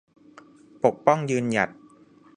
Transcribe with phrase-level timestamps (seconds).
[0.83, 1.69] ปกป้อง ยืนหยัด